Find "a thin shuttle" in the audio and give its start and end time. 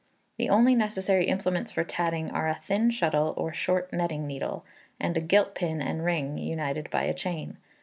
2.49-3.35